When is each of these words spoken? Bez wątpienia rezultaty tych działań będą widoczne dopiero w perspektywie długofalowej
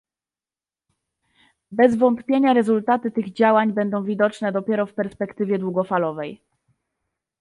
Bez 1.71 1.95
wątpienia 1.97 2.53
rezultaty 2.53 3.11
tych 3.11 3.33
działań 3.33 3.73
będą 3.73 4.03
widoczne 4.03 4.51
dopiero 4.51 4.85
w 4.85 4.93
perspektywie 4.93 5.59
długofalowej 5.59 6.41